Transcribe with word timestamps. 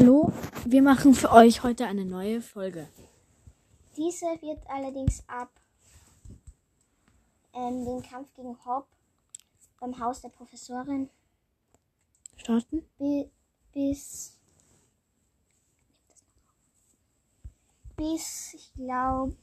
Hallo, 0.00 0.32
wir 0.64 0.80
machen 0.80 1.12
für 1.12 1.32
euch 1.32 1.64
heute 1.64 1.84
eine 1.86 2.04
neue 2.04 2.40
Folge. 2.40 2.88
Diese 3.96 4.26
wird 4.26 4.64
allerdings 4.70 5.28
ab 5.28 5.50
ähm, 7.52 7.84
den 7.84 8.00
Kampf 8.00 8.32
gegen 8.34 8.56
Hobb 8.64 8.86
beim 9.80 9.98
Haus 9.98 10.20
der 10.20 10.28
Professorin 10.28 11.10
Starten? 12.36 12.84
bi 12.96 13.28
bis 13.72 14.38
bis 17.96 18.54
ich 18.54 18.72
glaube 18.74 19.34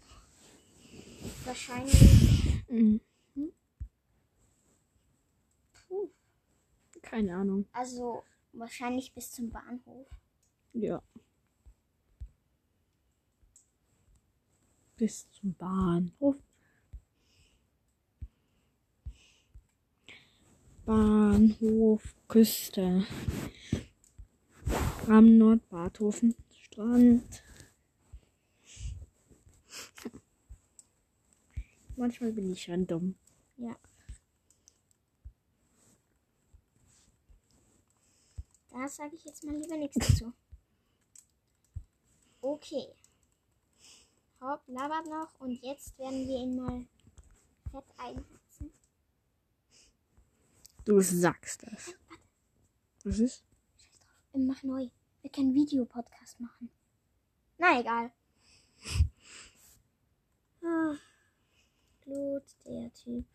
wahrscheinlich 1.44 2.64
Mhm. 2.70 3.02
Keine 7.02 7.36
Ahnung. 7.36 7.66
also 7.74 8.24
wahrscheinlich 8.54 9.14
bis 9.14 9.34
zum 9.34 9.50
Bahnhof. 9.50 10.08
Ja. 10.76 11.02
Bis 14.98 15.32
zum 15.32 15.54
Bahnhof. 15.54 16.36
Bahnhof 20.86 22.14
Küste. 22.28 23.08
Am 25.08 25.38
Nordbadhofen 25.38 26.36
Strand. 26.52 27.42
Manchmal 31.96 32.34
bin 32.34 32.52
ich 32.52 32.64
schon 32.64 32.86
dumm. 32.86 33.16
Ja. 33.56 33.78
Da 38.72 38.90
sage 38.90 39.16
ich 39.16 39.24
jetzt 39.24 39.46
mal 39.46 39.56
lieber 39.56 39.78
nichts 39.78 39.96
dazu. 40.06 40.34
Okay. 42.46 42.94
Hopp 44.40 44.62
labert 44.68 45.08
noch 45.08 45.40
und 45.40 45.60
jetzt 45.64 45.98
werden 45.98 46.28
wir 46.28 46.38
ihn 46.38 46.56
mal 46.56 46.86
fett 47.72 47.86
einsetzen. 47.98 48.72
Du 50.86 51.02
sagst 51.02 51.64
das. 51.64 51.96
Was 53.04 53.18
ist? 53.18 53.44
Ähm, 54.36 54.46
Mach 54.46 54.62
neu. 54.62 54.90
Wir 55.24 55.32
können 55.32 55.56
Videopodcast 55.56 56.40
machen. 56.40 56.70
Na 57.58 57.80
egal. 57.80 58.12
Ah, 60.64 60.96
Blut, 62.02 62.44
der 62.64 62.94
Typ. 62.94 63.26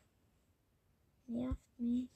Nervt 1.27 1.79
mich. 1.79 2.09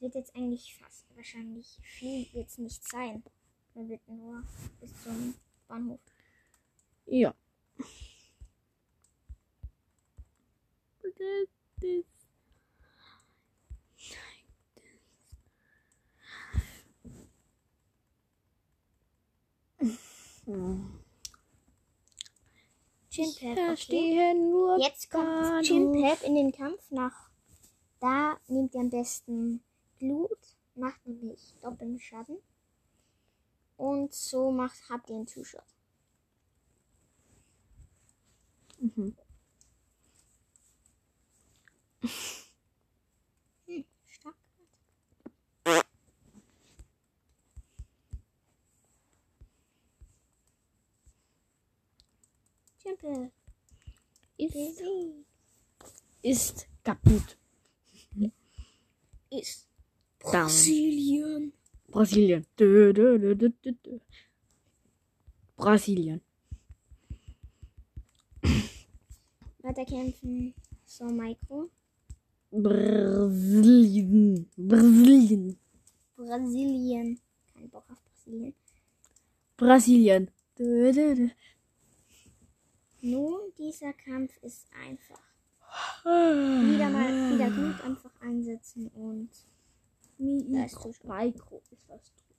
Wird 0.00 0.14
jetzt 0.14 0.34
eigentlich 0.34 0.74
fast 0.76 1.04
wahrscheinlich 1.14 1.78
viel 1.82 2.26
es 2.32 2.58
nicht 2.58 2.88
sein. 2.88 3.22
Er 3.74 3.86
wird 3.86 4.08
nur 4.08 4.42
bis 4.80 4.90
zum 5.02 5.34
Bahnhof. 5.68 6.00
Ja. 7.04 7.34
Chimpep, 23.10 23.56
Da 23.56 23.72
okay. 23.72 24.34
Jetzt 24.80 25.10
kommt. 25.10 25.66
Chimpep 25.66 26.22
in 26.22 26.34
den 26.34 26.52
Kampf 26.52 26.90
nach. 26.90 27.30
Da 28.00 28.38
nehmt 28.48 28.74
ihr 28.74 28.80
am 28.80 28.90
besten 28.90 29.62
Blut, 30.00 30.56
macht 30.74 31.06
nämlich 31.06 31.54
doppelten 31.60 32.00
Schaden. 32.00 32.38
Und 33.76 34.12
so 34.12 34.50
macht, 34.50 34.78
habt 34.88 35.10
ihr 35.10 35.16
einen 35.16 35.26
Two-Shot. 35.26 35.62
Mhm. 38.78 39.16
Hm, 43.66 43.84
stark. 44.06 44.36
Ist, 54.38 54.82
ist 56.22 56.66
kaputt. 56.82 57.36
Ist 59.30 59.69
Down. 60.32 60.46
Brasilien. 60.46 61.52
Brasilien. 61.88 62.44
Dö, 62.58 62.92
dö, 62.92 63.18
dö. 63.18 63.50
Brasilien. 65.56 66.20
Weiterkämpfen. 69.62 70.54
So, 70.86 71.04
Micro. 71.04 71.70
Brasilien. 72.50 74.46
Brasilien. 74.56 75.58
Brasilien. 76.16 77.20
Kein 77.52 77.70
Bock 77.70 77.84
auf 77.90 78.02
Brasilien. 78.04 78.54
Brasilien. 79.56 80.30
Dö, 80.58 80.92
dö, 80.92 81.14
dö. 81.14 81.28
Nun, 83.02 83.40
dieser 83.58 83.92
Kampf 83.92 84.36
ist 84.42 84.66
einfach. 84.86 85.20
Wieder 86.04 86.88
mal 86.90 87.32
wieder 87.32 87.50
gut 87.50 87.80
einfach 87.84 88.10
einsetzen 88.20 88.88
und 88.88 89.30
Mikro. 90.20 90.88
Mikro 90.88 91.62
ist 91.70 91.88
was 91.88 92.12
tot. 92.14 92.36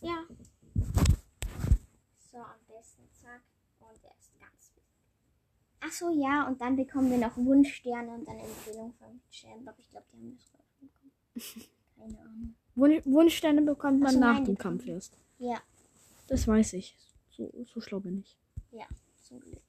ja. 0.00 0.26
So, 2.30 2.38
am 2.38 2.58
besten 2.66 3.02
zack. 3.12 3.42
Und 3.78 4.02
er 4.02 4.10
ist 4.18 4.32
ganz 4.40 4.72
wichtig. 4.74 4.82
Ach 5.80 5.92
so, 5.92 6.10
ja, 6.10 6.46
und 6.48 6.60
dann 6.60 6.74
bekommen 6.76 7.10
wir 7.10 7.18
noch 7.18 7.36
Wunschsterne 7.36 8.12
und 8.14 8.26
dann 8.26 8.38
Empfehlung 8.38 8.92
von 8.94 9.20
Champ. 9.30 9.68
Aber 9.68 9.78
ich 9.78 9.88
glaube, 9.90 10.06
die 10.12 10.16
haben 10.18 10.36
das 10.36 10.50
bekommen. 10.50 10.90
Keine 11.96 12.18
Ahnung. 12.20 12.54
Wun 12.74 13.00
Wunschsterne 13.04 13.62
bekommt 13.62 14.00
man 14.00 14.14
so, 14.14 14.18
nach 14.18 14.34
nein, 14.34 14.44
dem 14.46 14.58
Kampf 14.58 14.86
erst. 14.86 15.16
Ja, 15.38 15.62
Das 16.26 16.48
weiß 16.48 16.72
ich. 16.74 16.96
So, 17.30 17.50
so 17.66 17.80
schlau 17.80 18.00
bin 18.00 18.20
ich. 18.20 18.36
ja, 18.72 18.86
zum 19.22 19.38
Glück. 19.40 19.62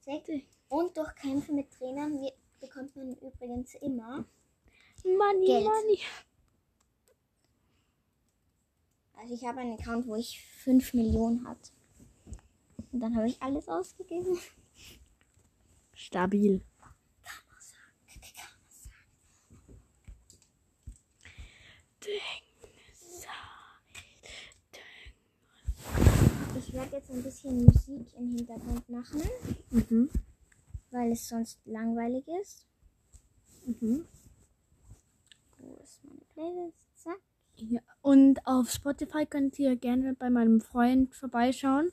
Sehr 0.00 0.20
gut. 0.20 0.42
Und 0.70 0.96
durch 0.96 1.12
Kämpfe 1.16 1.52
mit 1.52 1.68
Trainern 1.72 2.16
bekommt 2.60 2.94
man 2.94 3.12
übrigens 3.16 3.74
immer. 3.74 4.24
Money, 5.02 5.46
Geld. 5.46 5.64
money. 5.64 5.98
Also 9.14 9.34
ich 9.34 9.44
habe 9.44 9.60
einen 9.60 9.76
Account, 9.78 10.06
wo 10.06 10.14
ich 10.14 10.40
5 10.62 10.94
Millionen 10.94 11.46
hat. 11.46 11.72
Und 12.92 13.00
dann 13.00 13.16
habe 13.16 13.26
ich 13.26 13.42
alles 13.42 13.68
ausgegeben. 13.68 14.38
Stabil. 15.92 16.62
Ich 26.56 26.72
werde 26.72 26.96
jetzt 26.96 27.10
ein 27.10 27.22
bisschen 27.24 27.64
Musik 27.64 28.06
im 28.16 28.36
Hintergrund 28.36 28.88
machen, 28.88 29.22
Mhm. 29.70 30.10
Weil 30.90 31.12
es 31.12 31.28
sonst 31.28 31.60
langweilig 31.64 32.26
ist. 32.40 32.66
Mhm. 33.66 34.06
Wo 35.58 35.76
ist 35.82 36.02
meine 36.04 36.20
Playlist? 36.32 36.78
Zack. 36.96 37.20
Ja. 37.56 37.80
Und 38.02 38.46
auf 38.46 38.70
Spotify 38.70 39.26
könnt 39.26 39.58
ihr 39.58 39.76
gerne 39.76 40.14
bei 40.14 40.30
meinem 40.30 40.60
Freund 40.60 41.14
vorbeischauen. 41.14 41.90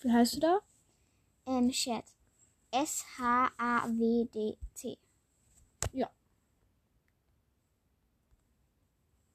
Wie 0.00 0.12
heißt 0.12 0.36
du 0.36 0.40
da? 0.40 0.60
Ähm, 1.46 1.70
Chat. 1.70 2.04
S-H-A-W-D-T. 2.70 3.28
Ja. 5.92 6.10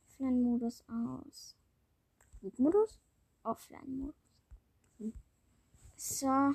Offline-Modus 0.07 0.83
aus. 0.87 1.55
Flugmodus? 2.39 2.99
Offline-Modus. 3.43 4.15
So, 5.95 6.53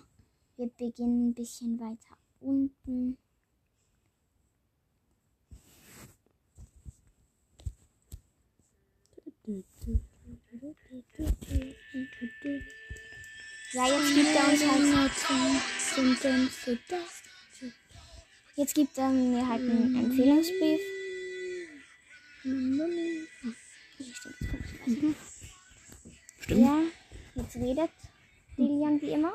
wir 0.58 0.66
beginnen 0.66 1.28
ein 1.28 1.34
bisschen 1.34 1.78
weiter 1.78 2.18
unten. 2.40 3.16
Ja, 13.72 13.86
jetzt 13.86 14.14
gibt 14.14 14.34
er 14.34 14.48
uns 14.48 14.64
halt. 14.66 15.12
Jetzt 18.56 18.74
gibt 18.74 18.98
er 18.98 19.08
mir 19.10 19.48
halt 19.48 19.60
einen 19.60 19.94
Empfehlungsbrief. 19.94 20.80
Stimmt. 26.40 26.60
Ja, 26.60 26.82
jetzt 27.36 27.56
redet 27.56 27.90
Lilian 28.56 29.00
wie 29.00 29.12
immer. 29.12 29.32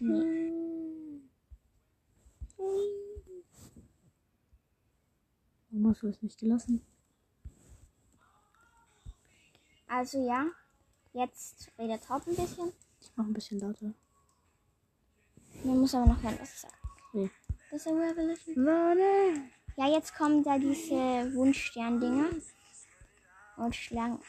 Nee. 0.00 0.52
Warum 5.70 5.90
hast 5.90 6.02
du 6.02 6.08
es 6.08 6.22
nicht 6.22 6.38
gelassen? 6.38 6.82
Also 9.86 10.26
ja, 10.26 10.46
jetzt 11.12 11.70
redet 11.78 12.08
Haupt 12.08 12.28
ein 12.28 12.36
bisschen. 12.36 12.72
Ich 13.00 13.10
mach 13.16 13.24
ein 13.24 13.32
bisschen 13.32 13.60
lauter. 13.60 13.92
Mir 15.64 15.74
muss 15.74 15.94
aber 15.94 16.06
noch 16.06 16.22
hören, 16.22 16.38
was 16.40 16.54
ich 16.54 16.60
sage. 16.60 16.74
Nee. 17.12 17.30
Das 17.70 17.80
ist 17.80 17.88
eine 17.88 18.10
Revolution. 18.10 18.66
Warte. 18.66 19.42
Ja, 19.76 19.88
jetzt 19.88 20.14
kommen 20.14 20.42
da 20.42 20.58
diese 20.58 21.34
Wunschstern-Dinger. 21.34 22.30
Und 23.56 23.74
Schlangen. 23.74 24.20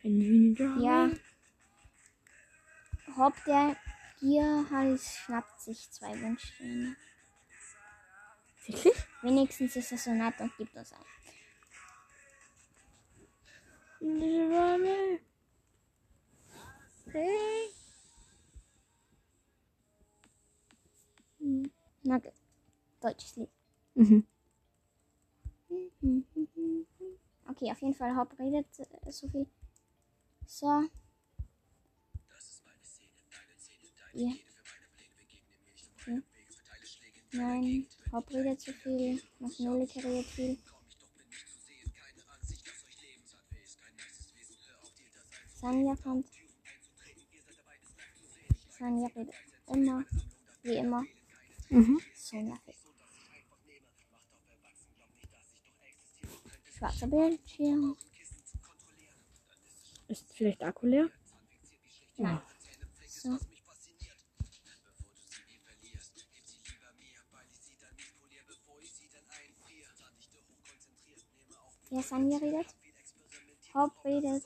Können 0.00 0.20
Sie 0.20 0.38
nicht 0.38 0.60
Ja. 0.82 1.10
Hopp, 3.16 3.34
der 3.46 3.76
Gierhals 4.20 5.16
schnappt 5.16 5.60
sich 5.60 5.90
zwei 5.90 6.20
Wunschsterne. 6.20 6.96
Wirklich? 8.66 8.94
Wenigstens 9.22 9.76
ist 9.76 9.92
er 9.92 9.98
so 9.98 10.10
nett 10.12 10.40
und 10.40 10.56
gibt 10.56 10.74
uns 10.76 10.92
ein. 10.92 10.98
Warte. 17.06 17.62
Na 22.04 22.18
gut. 22.18 22.32
Deutsches 23.00 23.36
Lied. 23.36 23.50
Mhm. 23.94 24.26
Okay, 27.48 27.70
auf 27.70 27.80
jeden 27.80 27.94
Fall 27.94 28.16
Hopp 28.16 28.38
redet 28.38 28.66
äh, 28.78 29.10
so 29.10 29.28
viel. 29.28 29.46
So. 30.46 30.88
Ja. 34.14 34.32
Okay. 36.00 36.22
Nein, 37.32 37.86
Hopp 38.12 38.30
redet 38.30 38.60
zu 38.60 38.72
viel. 38.72 39.22
Magnolika 39.38 40.00
redet 40.00 40.26
viel. 40.26 40.58
Sanja 45.54 45.96
kommt. 45.96 46.28
Sanja 48.68 49.06
redet 49.16 49.34
immer. 49.68 50.04
Wie 50.62 50.76
immer. 50.76 51.04
Mhm. 51.70 52.00
Sonja 52.14 52.56
fehlt. 52.64 52.76
Schwarzer 56.76 57.06
Bildschirm. 57.06 57.96
Ist 60.08 60.32
vielleicht 60.34 60.62
Akku 60.62 60.86
leer? 60.86 61.08
Nein. 62.18 62.42
So. 63.06 63.38
Ja, 71.92 72.00
Sanja 72.00 72.38
redet. 72.38 72.74
Haupt 73.74 74.02
redet. 74.02 74.42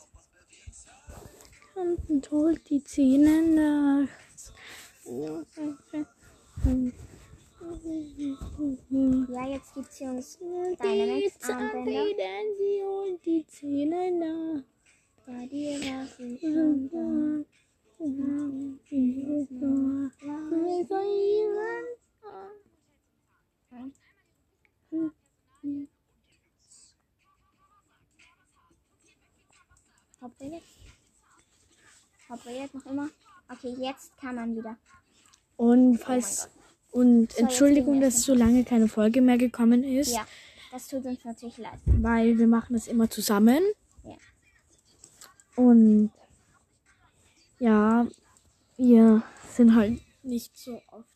Und 1.77 2.31
holt 2.33 2.69
die 2.69 2.83
Zähne 2.83 3.41
nach. 3.43 4.09
Ja, 9.29 9.47
jetzt 9.47 9.75
gibt 9.75 9.93
sie 9.93 10.07
uns 10.07 10.39
Die 10.39 10.45
Dynamax-Armbänder. 10.83 11.85
Zähne, 11.85 12.57
sie 12.59 12.83
holt 12.83 13.25
die 13.25 13.47
Zähne 13.47 14.11
nach. 14.11 14.65
Dir 15.49 15.81
war 15.83 16.07
sie 16.07 16.39
schon 16.41 16.91
da. 16.91 17.45
Haupt 32.29 32.47
redet 32.47 32.75
noch 32.75 32.87
immer. 32.87 33.09
Okay, 33.49 33.75
jetzt 33.79 34.17
kann 34.19 34.35
man 34.35 34.57
wieder. 34.57 34.77
Und 35.57 35.99
falls 35.99 36.49
und 36.91 37.23
jetzt 37.23 37.39
Entschuldigung, 37.39 38.01
dass 38.01 38.23
so 38.23 38.35
lange 38.35 38.65
keine 38.65 38.89
Folge 38.89 39.21
mehr 39.21 39.39
gekommen 39.39 39.85
ist, 39.85 40.13
Ja, 40.13 40.27
das 40.73 40.89
tut 40.89 41.05
uns 41.05 41.25
natürlich 41.25 41.59
leid. 41.59 41.79
weil 41.87 42.39
wir 42.39 42.47
machen 42.47 42.75
das 42.75 42.87
immer 42.89 43.09
zusammen. 43.11 43.61
Ja. 44.03 44.17
Und 45.57 46.11
ja, 47.59 48.07
wir 48.77 49.23
sind 49.49 49.75
halt 49.75 50.01
nicht 50.23 50.57
so 50.57 50.81
oft 50.91 51.09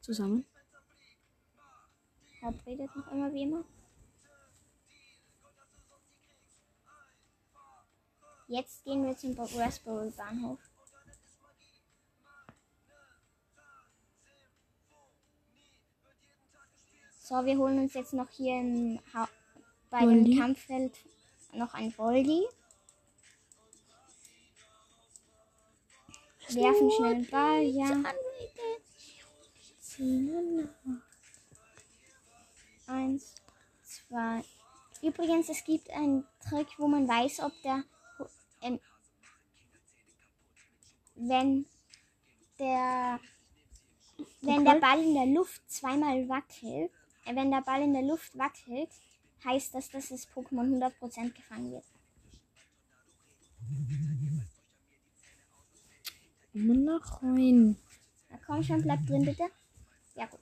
zusammen. 0.00 0.44
Haupt 2.42 2.66
redet 2.66 2.94
noch 2.96 3.10
immer 3.12 3.32
wie 3.32 3.42
immer. 3.42 3.64
Jetzt 8.50 8.82
gehen 8.82 9.06
wir 9.06 9.16
zum 9.16 9.38
Raspberry 9.38 10.10
Bahnhof. 10.10 10.58
So, 17.22 17.44
wir 17.44 17.56
holen 17.56 17.78
uns 17.78 17.94
jetzt 17.94 18.12
noch 18.12 18.28
hier 18.28 18.58
im 18.58 18.98
ha 19.14 19.28
bei 19.88 20.00
Voldi? 20.00 20.30
dem 20.30 20.40
Kampffeld 20.40 20.98
noch 21.52 21.74
ein 21.74 21.92
Voldi. 21.92 22.42
Werfen 26.48 26.90
schnell 26.90 27.14
den 27.22 27.30
Ball, 27.30 27.62
ja. 27.62 28.02
Eins, 32.88 33.36
zwei. 33.84 34.42
Übrigens, 35.02 35.48
es 35.48 35.62
gibt 35.62 35.88
einen 35.90 36.26
Trick, 36.48 36.66
wo 36.78 36.88
man 36.88 37.06
weiß, 37.06 37.38
ob 37.44 37.52
der, 37.62 37.84
ähm, 38.60 38.80
wenn 41.14 41.66
der, 42.58 43.20
wenn 44.42 44.64
der. 44.64 44.80
Ball 44.80 45.02
in 45.02 45.14
der 45.14 45.26
Luft 45.26 45.62
zweimal 45.70 46.28
wackelt, 46.28 46.90
äh, 47.26 47.34
wenn 47.34 47.50
der 47.50 47.62
Ball 47.62 47.82
in 47.82 47.92
der 47.92 48.02
Luft 48.02 48.36
wackelt, 48.36 48.90
heißt 49.44 49.74
das, 49.74 49.90
dass 49.90 50.08
das 50.08 50.28
Pokémon 50.28 50.68
100% 50.78 51.32
gefangen 51.32 51.72
wird. 51.72 51.84
Immer 56.52 56.74
noch 56.74 57.22
rein. 57.22 57.76
Na 58.28 58.38
komm 58.44 58.62
schon, 58.62 58.82
bleib 58.82 59.06
drin 59.06 59.24
bitte. 59.24 59.44
Ja 60.16 60.26
gut. 60.26 60.40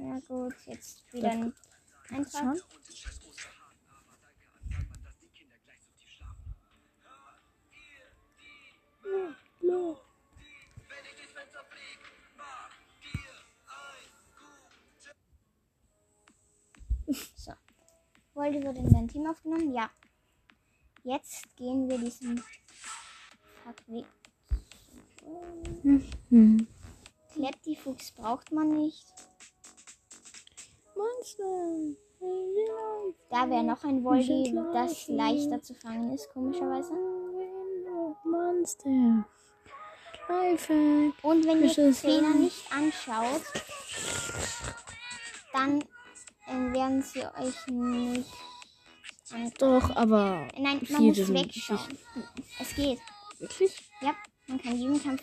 Ja 0.00 0.16
gut, 0.28 0.54
jetzt 0.66 1.12
wieder 1.12 1.30
ein 1.30 1.52
Eintrag. 2.10 2.56
Schon? 2.56 2.62
So. 17.36 17.52
Wolde 18.34 18.62
wurde 18.62 18.80
in 18.80 18.92
dein 18.92 19.08
Team 19.08 19.26
aufgenommen? 19.26 19.72
Ja. 19.72 19.90
Jetzt 21.02 21.56
gehen 21.56 21.88
wir 21.88 21.96
diesen 21.98 22.44
Fuckweg. 23.64 24.04
Hm. 26.28 26.66
Kleptifuchs 27.32 28.12
braucht 28.12 28.52
man 28.52 28.68
nicht. 28.68 29.06
Da 33.30 33.48
wäre 33.50 33.64
noch 33.64 33.84
ein 33.84 34.02
Voldi, 34.02 34.54
das 34.72 35.08
leichter 35.08 35.62
zu 35.62 35.74
fangen 35.74 36.12
ist, 36.12 36.28
komischerweise. 36.32 36.92
Monster. 38.24 39.24
Lifehack. 40.28 41.14
Und 41.22 41.46
wenn 41.46 41.62
ihr 41.62 41.70
Fische 41.70 41.92
Trainer 41.92 42.34
nicht 42.34 42.64
anschaut, 42.72 43.42
dann 45.52 45.84
ähm, 46.48 46.74
werden 46.74 47.02
sie 47.02 47.20
euch 47.20 47.66
nicht. 47.68 48.30
Doch, 49.58 49.94
aber 49.96 50.48
Nein, 50.58 50.80
man 50.90 51.04
muss 51.04 51.32
wegschauen. 51.32 51.98
Es 52.60 52.74
geht. 52.74 52.98
wirklich? 53.38 53.90
Ja, 54.00 54.14
man 54.48 54.60
kann 54.62 54.76
jedem 54.76 55.02
Kampf. 55.02 55.22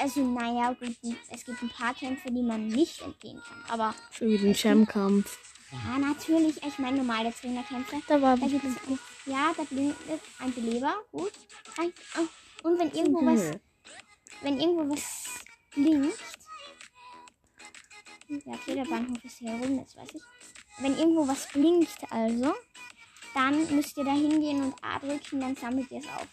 Also, 0.00 0.20
naja, 0.20 0.72
gut, 0.74 0.96
es 1.30 1.44
gibt 1.44 1.62
ein 1.62 1.70
paar 1.70 1.94
Kämpfe, 1.94 2.30
die 2.30 2.42
man 2.42 2.68
nicht 2.68 3.00
entgehen 3.02 3.40
kann. 3.42 3.64
Aber 3.68 3.94
So 4.12 4.26
wie 4.26 4.38
den 4.38 4.54
Champ-Kampf. 4.54 5.38
ja, 5.72 5.98
natürlich, 5.98 6.62
ich 6.62 6.78
meine 6.78 6.98
normale 6.98 7.32
Trainerkämpfe. 7.32 8.02
Da 8.06 8.20
war 8.20 8.36
Da 8.36 8.46
gibt 8.46 8.64
es 8.64 8.76
ein, 8.88 8.98
ja, 9.26 9.52
da 9.56 9.62
blinkt 9.64 9.96
ein 10.38 10.52
Beleber, 10.52 10.94
gut. 11.10 11.32
Oh, 11.78 12.68
und 12.68 12.78
wenn 12.78 12.90
irgendwo 12.92 13.24
was, 13.24 13.58
wenn 14.42 14.60
irgendwo 14.60 14.92
was 14.94 15.24
blinkt. 15.74 16.18
Ja, 18.28 18.54
okay, 18.54 18.74
der 18.74 18.84
Bahnhof 18.84 19.24
ist 19.24 19.38
hier 19.38 19.52
rum, 19.52 19.78
das 19.82 19.96
weiß 19.96 20.08
ich. 20.14 20.22
wenn 20.78 20.98
irgendwo 20.98 21.26
was 21.28 21.48
blinkt, 21.48 21.96
also, 22.10 22.54
dann 23.34 23.74
müsst 23.74 23.96
ihr 23.96 24.04
da 24.04 24.12
hingehen 24.12 24.62
und 24.62 24.74
A 24.82 24.98
drücken, 24.98 25.40
dann 25.40 25.54
sammelt 25.56 25.90
ihr 25.90 25.98
es 26.00 26.06
auf. 26.08 26.26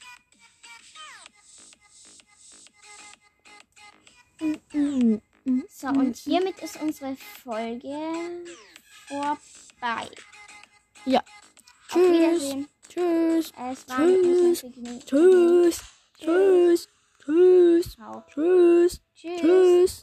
So, 5.69 5.87
und 5.87 6.15
hiermit 6.17 6.59
ist 6.61 6.81
unsere 6.81 7.15
Folge 7.43 7.95
vorbei. 9.07 10.07
Ja. 11.05 11.21
Auf 11.89 11.97
Wiedersehen. 11.97 12.67
Tschüss. 12.89 13.51
Es 13.51 13.89
war 13.89 13.97
Tschüss. 13.97 14.61
Tschüss. 15.05 15.05
Tschüss. 15.05 15.81
Tschüss. 16.17 16.87
Tschüss. 17.19 17.97
Tschüss. 18.33 19.01
Tschüss. 19.15 20.01